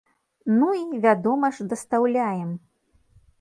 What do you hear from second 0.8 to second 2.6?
вядома ж, дастаўляем.